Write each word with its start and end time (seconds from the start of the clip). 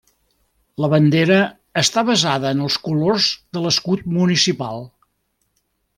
La 0.83 0.87
bandera 0.93 1.37
està 1.83 2.03
basada 2.09 2.55
en 2.57 2.65
els 2.69 2.77
colors 2.89 3.27
de 3.59 3.65
l'escut 3.67 4.05
municipal. 4.17 4.83